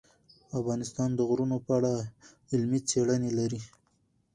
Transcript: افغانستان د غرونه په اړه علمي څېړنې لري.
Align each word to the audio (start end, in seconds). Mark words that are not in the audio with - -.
افغانستان 0.59 1.09
د 1.15 1.19
غرونه 1.29 1.57
په 1.65 1.71
اړه 1.77 1.93
علمي 2.51 2.79
څېړنې 2.89 3.31
لري. 3.39 3.61